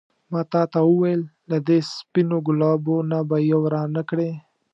[0.31, 4.31] ما تا ته وویل له دې سپينو ګلابو نه به یو رانه کړې.